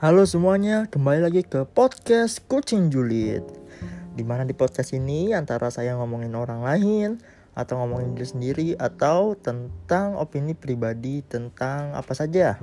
Halo 0.00 0.24
semuanya, 0.24 0.88
kembali 0.88 1.20
lagi 1.20 1.44
ke 1.44 1.68
podcast 1.76 2.40
Kucing 2.48 2.88
Julid. 2.88 3.44
Di 4.16 4.24
mana 4.24 4.48
di 4.48 4.56
podcast 4.56 4.96
ini 4.96 5.36
antara 5.36 5.68
saya 5.68 5.92
ngomongin 5.92 6.32
orang 6.40 6.64
lain 6.64 7.20
Atau 7.52 7.76
ngomongin 7.76 8.16
diri 8.16 8.24
sendiri 8.24 8.68
Atau 8.80 9.36
tentang 9.36 10.16
opini 10.16 10.56
pribadi 10.56 11.20
tentang 11.20 11.92
apa 11.92 12.16
saja. 12.16 12.56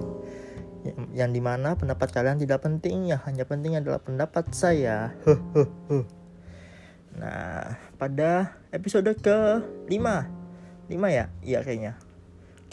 Yang 1.13 1.29
di 1.37 1.41
mana 1.45 1.77
pendapat 1.77 2.09
kalian 2.09 2.41
tidak 2.41 2.65
penting 2.65 3.13
Ya 3.13 3.21
hanya 3.29 3.45
penting 3.45 3.77
adalah 3.77 4.01
pendapat 4.01 4.49
saya. 4.57 5.13
Nah 7.21 7.77
pada 8.01 8.57
episode 8.73 9.13
ke 9.13 9.61
5 9.85 9.93
5 9.93 10.89
ya? 11.13 11.29
Iya 11.45 11.61
kayaknya. 11.61 12.01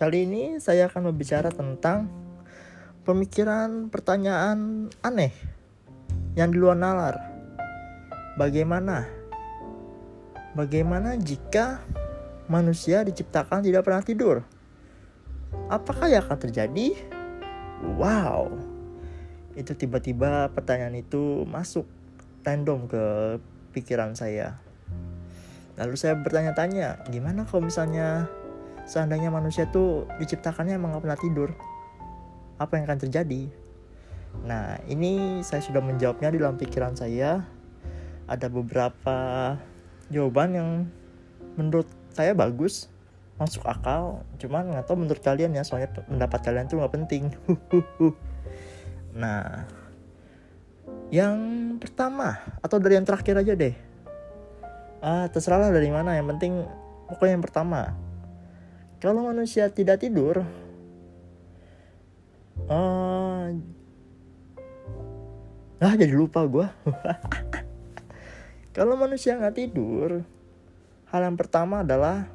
Kali 0.00 0.24
ini 0.24 0.56
saya 0.56 0.88
akan 0.88 1.12
berbicara 1.12 1.52
tentang 1.52 2.23
pemikiran 3.04 3.92
pertanyaan 3.92 4.88
aneh 5.04 5.30
yang 6.34 6.50
di 6.50 6.58
luar 6.58 6.74
nalar. 6.74 7.14
Bagaimana? 8.40 9.06
Bagaimana 10.56 11.14
jika 11.20 11.84
manusia 12.48 13.04
diciptakan 13.04 13.62
tidak 13.62 13.86
pernah 13.86 14.02
tidur? 14.02 14.42
Apakah 15.70 16.10
yang 16.10 16.24
akan 16.26 16.38
terjadi? 16.48 16.96
Wow. 18.00 18.50
Itu 19.54 19.76
tiba-tiba 19.78 20.50
pertanyaan 20.50 20.98
itu 20.98 21.46
masuk 21.46 21.86
random 22.42 22.90
ke 22.90 23.04
pikiran 23.76 24.16
saya. 24.18 24.58
Lalu 25.78 25.94
saya 25.98 26.14
bertanya-tanya, 26.18 27.06
gimana 27.10 27.46
kalau 27.46 27.66
misalnya 27.66 28.26
seandainya 28.86 29.30
manusia 29.30 29.66
tuh 29.70 30.06
diciptakannya 30.18 30.78
emang 30.78 30.98
gak 30.98 31.04
pernah 31.06 31.20
tidur? 31.20 31.50
Apa 32.58 32.78
yang 32.78 32.84
akan 32.86 33.00
terjadi. 33.08 33.50
Nah, 34.42 34.82
ini 34.90 35.42
saya 35.46 35.62
sudah 35.62 35.78
menjawabnya 35.78 36.34
di 36.34 36.38
dalam 36.42 36.58
pikiran 36.58 36.98
saya. 36.98 37.46
Ada 38.24 38.48
beberapa 38.48 39.18
jawaban 40.08 40.50
yang 40.56 40.70
menurut 41.54 41.86
saya 42.10 42.34
bagus, 42.34 42.90
masuk 43.38 43.62
akal. 43.66 44.26
Cuman 44.40 44.74
nggak 44.74 44.86
tahu 44.90 45.06
menurut 45.06 45.22
kalian 45.22 45.54
ya, 45.54 45.62
soalnya 45.62 45.92
pendapat 45.94 46.40
kalian 46.42 46.66
tuh 46.66 46.82
nggak 46.82 46.94
penting. 46.94 47.30
nah, 49.22 49.68
yang 51.14 51.36
pertama 51.78 52.42
atau 52.58 52.82
dari 52.82 52.98
yang 52.98 53.06
terakhir 53.06 53.38
aja 53.38 53.54
deh. 53.54 53.74
Ah, 55.04 55.28
terserahlah 55.28 55.70
dari 55.70 55.92
mana. 55.92 56.16
Yang 56.16 56.28
penting 56.36 56.52
pokoknya 57.12 57.34
yang 57.38 57.44
pertama. 57.44 57.92
Kalau 59.04 59.28
manusia 59.28 59.68
tidak 59.68 60.00
tidur, 60.00 60.40
uh, 62.66 63.50
ah 65.82 65.94
jadi 65.98 66.14
lupa 66.14 66.46
gue 66.46 66.66
kalau 68.76 68.94
manusia 68.96 69.36
nggak 69.36 69.56
tidur 69.58 70.24
hal 71.14 71.30
yang 71.30 71.38
pertama 71.38 71.86
adalah 71.86 72.26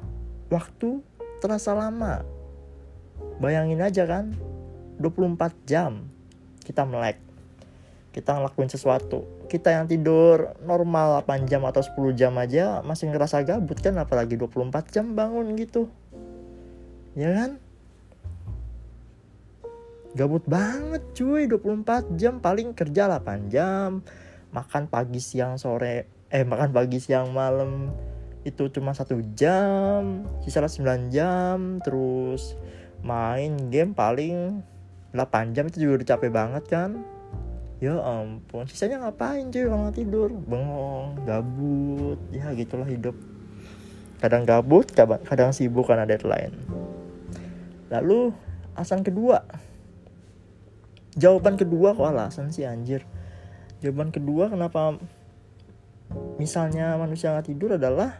waktu 0.48 1.04
terasa 1.44 1.76
lama. 1.76 2.24
Bayangin 3.40 3.84
aja 3.84 4.04
kan 4.04 4.32
24 4.96 5.52
jam 5.64 6.08
kita 6.64 6.88
melek. 6.88 7.20
Kita 8.12 8.40
ngelakuin 8.40 8.72
sesuatu. 8.72 9.24
Kita 9.52 9.76
yang 9.76 9.84
tidur 9.84 10.56
normal 10.64 11.20
8 11.28 11.44
jam 11.44 11.60
atau 11.68 11.84
10 11.84 12.16
jam 12.16 12.32
aja 12.40 12.80
masih 12.80 13.12
ngerasa 13.12 13.44
gabut 13.44 13.76
kan 13.84 14.00
apalagi 14.00 14.40
24 14.40 14.88
jam 14.88 15.12
bangun 15.12 15.52
gitu. 15.60 15.92
Ya 17.12 17.36
kan 17.36 17.50
Gabut 20.18 20.42
banget 20.46 21.02
cuy. 21.14 21.46
24 21.46 22.18
jam 22.18 22.42
paling 22.42 22.74
kerja 22.74 23.06
8 23.06 23.52
jam. 23.52 24.02
Makan 24.50 24.90
pagi 24.90 25.22
siang 25.22 25.54
sore 25.54 26.10
Eh 26.30 26.42
makan 26.42 26.70
pagi 26.74 26.98
siang 26.98 27.30
malam. 27.30 27.94
Itu 28.42 28.70
cuma 28.74 28.90
satu 28.90 29.22
jam. 29.38 30.26
Sisa 30.42 30.62
9 30.62 31.14
jam. 31.14 31.78
Terus 31.82 32.58
main 33.06 33.70
game 33.70 33.94
paling 33.94 34.66
8 35.14 35.54
jam. 35.54 35.70
Itu 35.70 35.78
juga 35.78 36.02
udah 36.02 36.08
capek 36.14 36.30
banget 36.30 36.64
kan? 36.66 36.90
Ya 37.78 37.94
ampun. 38.02 38.66
Sisanya 38.66 39.06
ngapain 39.06 39.50
cuy? 39.54 39.66
Kalau 39.70 39.90
tidur. 39.94 40.30
Bengong 40.34 41.22
Gabut. 41.22 42.18
Ya 42.34 42.50
gitulah 42.54 42.86
hidup. 42.86 43.14
Kadang 44.20 44.44
gabut 44.44 44.84
Kadang 45.24 45.54
sibuk 45.54 45.88
karena 45.88 46.04
deadline. 46.04 46.52
Lalu 47.88 48.34
alasan 48.76 49.02
kedua 49.02 49.42
jawaban 51.16 51.58
kedua 51.58 51.96
kok 51.96 52.06
alasan 52.06 52.54
sih 52.54 52.66
anjir. 52.66 53.02
Jawaban 53.80 54.12
kedua 54.12 54.52
kenapa 54.52 55.00
misalnya 56.36 56.98
manusia 57.00 57.32
nggak 57.32 57.48
tidur 57.48 57.80
adalah 57.80 58.18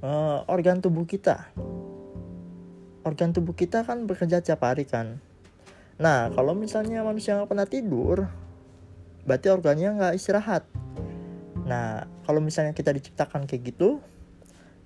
uh, 0.00 0.42
organ 0.48 0.80
tubuh 0.82 1.04
kita. 1.04 1.52
Organ 3.06 3.30
tubuh 3.30 3.54
kita 3.54 3.86
kan 3.86 4.08
bekerja 4.08 4.42
tiap 4.42 4.66
hari 4.66 4.88
kan. 4.88 5.22
Nah 6.00 6.32
kalau 6.34 6.56
misalnya 6.56 7.06
manusia 7.06 7.38
nggak 7.38 7.50
pernah 7.50 7.68
tidur 7.68 8.26
berarti 9.26 9.46
organnya 9.50 9.94
nggak 9.94 10.14
istirahat. 10.16 10.64
Nah 11.66 12.06
kalau 12.26 12.42
misalnya 12.42 12.74
kita 12.74 12.94
diciptakan 12.94 13.46
kayak 13.46 13.74
gitu 13.74 13.98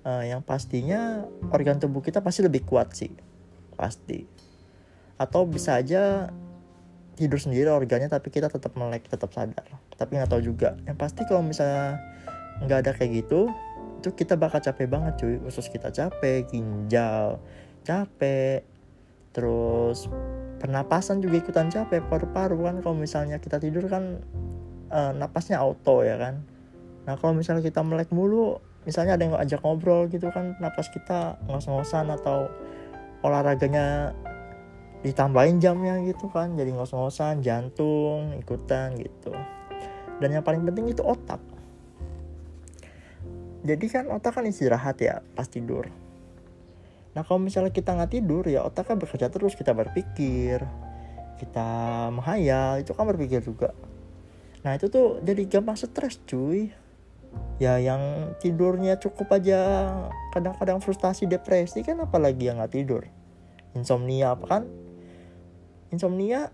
uh, 0.05 0.23
yang 0.25 0.41
pastinya 0.41 1.25
organ 1.49 1.77
tubuh 1.77 2.01
kita 2.01 2.21
pasti 2.21 2.45
lebih 2.45 2.65
kuat 2.65 2.93
sih. 2.93 3.13
Pasti. 3.77 4.25
Atau 5.17 5.45
bisa 5.45 5.77
aja 5.77 6.33
tidur 7.21 7.37
sendiri 7.37 7.69
organnya 7.69 8.09
tapi 8.09 8.33
kita 8.33 8.49
tetap 8.49 8.73
melek 8.73 9.05
tetap 9.05 9.29
sadar. 9.29 9.65
Tapi 9.93 10.11
nggak 10.17 10.31
tahu 10.33 10.41
juga. 10.41 10.73
Yang 10.89 10.97
pasti 10.97 11.21
kalau 11.29 11.45
misalnya 11.45 12.01
nggak 12.65 12.77
ada 12.87 12.91
kayak 12.97 13.25
gitu 13.25 13.49
itu 14.01 14.09
kita 14.17 14.33
bakal 14.33 14.57
capek 14.57 14.89
banget 14.89 15.13
cuy. 15.21 15.37
Usus 15.45 15.69
kita 15.69 15.93
capek 15.93 16.49
ginjal 16.49 17.37
capek 17.85 18.65
terus 19.31 20.05
pernapasan 20.61 21.23
juga 21.23 21.41
ikutan 21.41 21.69
capek 21.69 22.01
paru-paru 22.09 22.65
kan. 22.65 22.75
Kalau 22.81 22.97
misalnya 22.97 23.37
kita 23.37 23.61
tidur 23.61 23.85
kan 23.85 24.19
uh, 24.89 25.13
napasnya 25.13 25.61
auto 25.61 26.01
ya 26.01 26.17
kan. 26.17 26.41
Nah 27.05 27.13
kalau 27.21 27.37
misalnya 27.37 27.61
kita 27.61 27.85
melek 27.85 28.09
mulu 28.09 28.57
misalnya 28.81 29.13
ada 29.13 29.23
yang 29.29 29.37
ajak 29.37 29.61
ngobrol 29.61 30.09
gitu 30.09 30.33
kan 30.33 30.57
napas 30.57 30.89
kita 30.89 31.37
ngos-ngosan 31.45 32.09
atau 32.09 32.49
olahraganya 33.21 34.17
ditambahin 35.01 35.57
jamnya 35.57 35.97
gitu 36.05 36.29
kan 36.29 36.53
jadi 36.53 36.69
ngos-ngosan 36.77 37.41
jantung 37.41 38.37
ikutan 38.37 38.93
gitu. 39.01 39.33
Dan 40.21 40.37
yang 40.37 40.45
paling 40.45 40.61
penting 40.61 40.93
itu 40.93 41.01
otak. 41.01 41.41
Jadi 43.61 43.85
kan 43.89 44.09
otak 44.09 44.37
kan 44.37 44.45
istirahat 44.45 44.97
ya 45.01 45.21
pas 45.33 45.49
tidur. 45.49 45.89
Nah 47.13 47.21
kalau 47.25 47.41
misalnya 47.41 47.73
kita 47.73 47.97
nggak 47.97 48.13
tidur 48.13 48.45
ya 48.45 48.65
otak 48.65 48.89
kan 48.89 48.97
bekerja 49.01 49.27
terus 49.33 49.57
kita 49.57 49.73
berpikir 49.73 50.63
kita 51.41 51.69
menghayal 52.13 52.77
itu 52.77 52.93
kan 52.93 53.09
berpikir 53.09 53.41
juga. 53.41 53.73
Nah 54.61 54.77
itu 54.77 54.93
tuh 54.93 55.17
jadi 55.25 55.49
gampang 55.49 55.73
stres 55.73 56.21
cuy. 56.29 56.69
Ya 57.57 57.79
yang 57.79 58.35
tidurnya 58.43 58.99
cukup 58.99 59.31
aja 59.39 59.87
kadang-kadang 60.35 60.83
frustasi 60.83 61.25
depresi 61.25 61.81
kan 61.81 61.97
apalagi 62.03 62.49
yang 62.49 62.61
nggak 62.61 62.73
tidur. 62.77 63.07
Insomnia 63.73 64.35
apa 64.35 64.45
kan 64.45 64.63
insomnia 65.91 66.49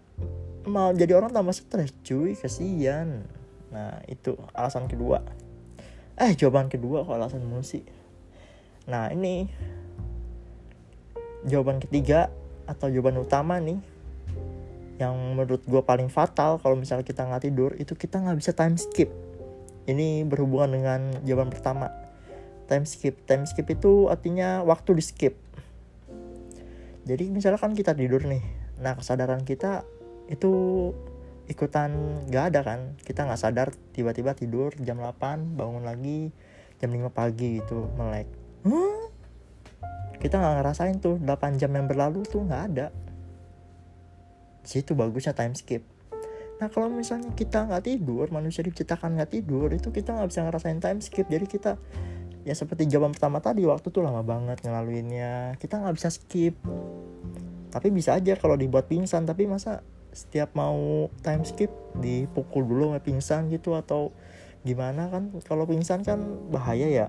mau 0.68 0.92
jadi 0.92 1.16
orang 1.16 1.32
tambah 1.32 1.56
stres 1.56 1.96
cuy 2.04 2.36
kasihan. 2.36 3.24
Nah 3.72 4.04
itu 4.10 4.36
alasan 4.52 4.92
kedua. 4.92 5.24
Eh 6.18 6.34
jawaban 6.36 6.68
kedua 6.68 7.06
kok 7.06 7.16
alasan 7.16 7.46
musik. 7.46 7.86
Nah 8.90 9.14
ini 9.14 9.48
jawaban 11.48 11.80
ketiga 11.80 12.34
atau 12.68 12.92
jawaban 12.92 13.24
utama 13.24 13.62
nih 13.64 13.80
yang 14.98 15.14
menurut 15.38 15.62
gue 15.64 15.82
paling 15.86 16.10
fatal 16.10 16.58
kalau 16.58 16.74
misalnya 16.74 17.06
kita 17.06 17.22
nggak 17.22 17.44
tidur 17.46 17.72
itu 17.78 17.94
kita 17.94 18.18
nggak 18.18 18.38
bisa 18.42 18.52
time 18.52 18.76
skip. 18.76 19.14
Ini 19.88 20.28
berhubungan 20.28 20.74
dengan 20.74 21.02
jawaban 21.24 21.54
pertama. 21.54 21.88
Time 22.68 22.84
skip. 22.84 23.24
Time 23.24 23.48
skip 23.48 23.70
itu 23.72 24.12
artinya 24.12 24.66
waktu 24.68 25.00
di 25.00 25.04
skip. 25.06 25.38
Jadi 27.08 27.32
misalnya 27.32 27.56
kan 27.56 27.72
kita 27.72 27.96
tidur 27.96 28.28
nih 28.28 28.57
nah 28.78 28.94
kesadaran 28.98 29.42
kita 29.42 29.86
itu 30.28 30.92
ikutan 31.48 31.92
gak 32.28 32.54
ada 32.54 32.60
kan? 32.62 32.80
Kita 33.00 33.24
nggak 33.24 33.40
sadar 33.40 33.68
tiba-tiba 33.96 34.36
tidur 34.36 34.76
jam 34.84 35.00
8 35.00 35.56
bangun 35.56 35.84
lagi 35.88 36.30
jam 36.78 36.92
5 36.92 37.10
pagi 37.10 37.64
gitu 37.64 37.88
melek. 37.96 38.28
Huh? 38.68 39.08
kita 40.18 40.42
nggak 40.42 40.56
ngerasain 40.62 40.98
tuh 40.98 41.22
8 41.22 41.62
jam 41.62 41.72
yang 41.72 41.86
berlalu 41.86 42.26
tuh 42.26 42.42
nggak 42.42 42.64
ada. 42.74 42.88
Situ 44.66 44.98
bagusnya 44.98 45.38
time 45.38 45.54
skip. 45.54 45.86
Nah 46.58 46.68
kalau 46.74 46.90
misalnya 46.90 47.32
kita 47.38 47.70
nggak 47.70 47.86
tidur 47.86 48.26
manusia 48.34 48.66
diciptakan 48.66 49.14
nggak 49.14 49.30
tidur 49.30 49.70
itu 49.70 49.94
kita 49.94 50.18
nggak 50.18 50.30
bisa 50.34 50.42
ngerasain 50.44 50.82
time 50.82 51.00
skip. 51.00 51.30
Jadi 51.30 51.46
kita 51.46 51.78
ya 52.44 52.58
seperti 52.58 52.90
jawaban 52.90 53.14
pertama 53.14 53.40
tadi 53.40 53.64
waktu 53.64 53.94
tuh 53.94 54.02
lama 54.02 54.26
banget 54.26 54.66
ngelaluinnya. 54.66 55.56
Kita 55.62 55.80
nggak 55.80 55.96
bisa 55.96 56.10
skip 56.10 56.58
tapi 57.68 57.92
bisa 57.92 58.16
aja 58.16 58.34
kalau 58.40 58.56
dibuat 58.56 58.88
pingsan. 58.88 59.28
Tapi 59.28 59.46
masa 59.48 59.84
setiap 60.16 60.56
mau 60.56 61.12
time 61.22 61.44
skip 61.44 61.70
dipukul 62.00 62.64
dulu 62.64 62.96
sama 62.96 63.00
pingsan 63.04 63.52
gitu? 63.52 63.76
Atau 63.76 64.16
gimana 64.64 65.12
kan? 65.12 65.32
Kalau 65.44 65.68
pingsan 65.68 66.04
kan 66.04 66.20
bahaya 66.52 66.88
ya. 66.88 67.08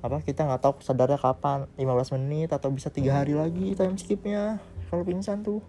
Apa 0.00 0.24
kita 0.24 0.46
nggak 0.48 0.62
tahu 0.62 0.74
sadarnya 0.80 1.18
kapan. 1.20 1.66
15 1.76 2.16
menit 2.16 2.50
atau 2.54 2.72
bisa 2.72 2.88
tiga 2.88 3.20
hari 3.20 3.36
lagi 3.36 3.74
time 3.76 3.98
skipnya 3.98 4.62
kalau 4.88 5.04
pingsan 5.04 5.42
tuh. 5.42 5.60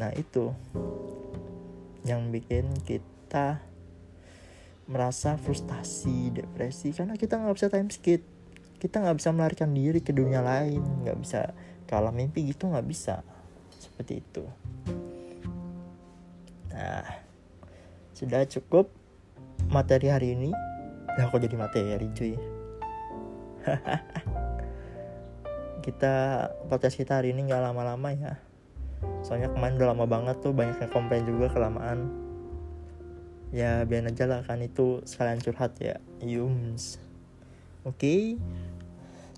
Nah 0.00 0.10
itu 0.16 0.52
yang 2.06 2.30
bikin 2.30 2.70
kita 2.82 3.60
merasa 4.88 5.36
frustasi 5.36 6.32
depresi. 6.32 6.90
Karena 6.96 7.14
kita 7.14 7.38
nggak 7.38 7.54
bisa 7.54 7.68
time 7.68 7.92
skip. 7.92 8.24
Kita 8.76 9.00
nggak 9.00 9.16
bisa 9.22 9.30
melarikan 9.30 9.70
diri 9.70 10.00
ke 10.02 10.10
dunia 10.10 10.42
lain. 10.42 10.82
Nggak 11.04 11.18
bisa 11.22 11.42
kalau 11.86 12.10
mimpi 12.10 12.50
gitu 12.50 12.66
nggak 12.66 12.86
bisa. 12.86 13.22
Seperti 13.78 14.20
itu. 14.20 14.44
Nah 16.74 17.06
sudah 18.12 18.44
cukup 18.50 18.90
materi 19.70 20.10
hari 20.10 20.34
ini. 20.34 20.50
Nah 21.16 21.30
kok 21.30 21.40
jadi 21.40 21.56
materi 21.56 22.06
cuy? 22.12 22.34
Kita 25.86 26.14
podcast 26.66 26.98
kita 26.98 27.22
hari 27.22 27.30
ini 27.30 27.46
nggak 27.46 27.62
lama-lama 27.62 28.10
ya. 28.10 28.34
Soalnya 29.22 29.54
kemarin 29.54 29.78
udah 29.78 29.94
lama 29.94 30.06
banget 30.10 30.36
tuh 30.42 30.50
banyak 30.50 30.82
yang 30.82 30.90
komplain 30.90 31.22
juga 31.22 31.46
kelamaan. 31.46 32.10
Ya 33.54 33.86
biar 33.86 34.10
aja 34.10 34.26
lah 34.26 34.42
kan 34.42 34.58
itu 34.66 35.06
sekalian 35.06 35.38
curhat 35.38 35.78
ya. 35.78 36.02
Yums. 36.18 36.98
Oke. 37.86 37.94
okay. 37.94 38.22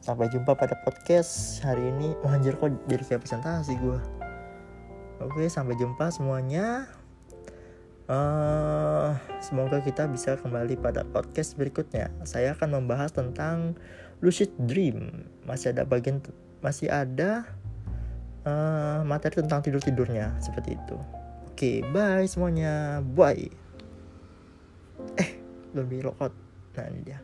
Sampai 0.08 0.32
jumpa 0.32 0.56
pada 0.56 0.72
podcast 0.88 1.60
hari 1.60 1.92
ini. 1.92 2.16
Oh, 2.24 2.32
anjir 2.32 2.56
kok 2.56 2.72
jadi 2.88 3.04
kayak 3.04 3.28
presentasi 3.28 3.76
gue 3.76 4.00
oke 5.20 5.42
sampai 5.50 5.76
jumpa 5.76 6.08
semuanya. 6.08 6.88
Uh, 8.08 9.12
semoga 9.44 9.84
kita 9.84 10.08
bisa 10.08 10.40
kembali 10.40 10.80
pada 10.80 11.04
podcast 11.04 11.60
berikutnya. 11.60 12.08
Saya 12.24 12.56
akan 12.56 12.80
membahas 12.80 13.12
tentang 13.12 13.76
lucid 14.24 14.48
dream. 14.64 15.28
Masih 15.44 15.76
ada 15.76 15.84
bagian 15.84 16.24
masih 16.64 16.88
ada 16.88 17.44
uh, 18.48 19.04
materi 19.04 19.44
tentang 19.44 19.60
tidur 19.60 19.84
tidurnya 19.84 20.32
seperti 20.40 20.80
itu. 20.80 20.96
Oke 21.52 21.84
bye 21.92 22.24
semuanya. 22.24 23.04
Bye. 23.04 23.52
Eh 25.20 25.30
belum 25.76 25.86
di 25.92 26.00
nah 26.78 26.86
ini 26.94 27.02
dia 27.02 27.18